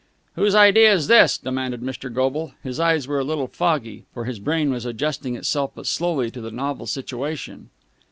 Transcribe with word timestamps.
"Whose 0.33 0.55
idea's 0.55 1.05
this?" 1.05 1.37
demanded 1.37 1.81
Mr. 1.81 2.11
Goble. 2.11 2.53
His 2.63 2.79
eyes 2.79 3.07
were 3.07 3.19
a 3.19 3.23
little 3.23 3.45
foggy, 3.45 4.05
for 4.15 4.25
his 4.25 4.39
brain 4.39 4.71
was 4.71 4.83
adjusting 4.83 5.35
itself 5.35 5.73
but 5.75 5.85
slowly 5.85 6.31
to 6.31 6.41
the 6.41 6.49
novel 6.49 6.87
situation. 6.87 7.69